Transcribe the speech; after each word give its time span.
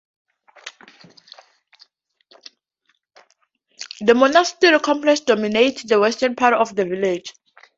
The 3.99 4.15
monastery 4.15 4.79
complex 4.79 5.19
dominates 5.19 5.83
the 5.83 5.99
western 5.99 6.35
part 6.35 6.55
of 6.55 6.75
the 6.75 6.85
village. 6.85 7.31